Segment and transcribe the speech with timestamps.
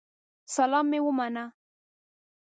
[0.55, 1.45] سلام مي ومنه